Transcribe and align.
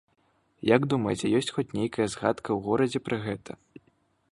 Як 0.75 0.81
думаеце, 0.93 1.25
ёсць 1.41 1.51
хоць 1.57 1.67
нейкая 1.81 2.07
згадка 2.15 2.47
ў 2.53 2.59
горадзе 2.71 2.99
пра 3.11 3.17
гэта? 3.27 3.51